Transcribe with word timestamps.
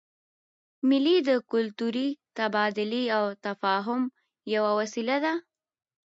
مېلې 0.87 1.15
د 1.29 1.31
کلتوري 1.51 2.07
تبادلې 2.37 3.03
او 3.17 3.25
تفاهم 3.45 4.01
یوه 4.55 4.71
وسیله 4.79 5.17
ده. 5.23 5.33